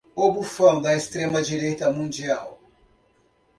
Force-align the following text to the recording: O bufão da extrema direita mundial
O 0.15 0.31
bufão 0.31 0.81
da 0.81 0.95
extrema 0.95 1.43
direita 1.43 1.93
mundial 1.93 2.59